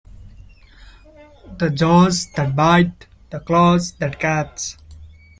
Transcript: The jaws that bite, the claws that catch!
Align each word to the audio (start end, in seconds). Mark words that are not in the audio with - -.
The 1.59 1.69
jaws 1.69 2.31
that 2.35 2.55
bite, 2.55 3.05
the 3.29 3.39
claws 3.39 3.91
that 3.99 4.19
catch! 4.19 4.75